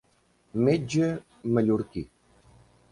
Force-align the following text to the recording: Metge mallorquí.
Metge 0.63 1.07
mallorquí. 1.53 2.03